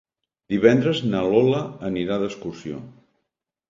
Divendres 0.53 1.03
na 1.13 1.23
Lola 1.35 1.63
anirà 1.93 2.21
d'excursió. 2.27 2.85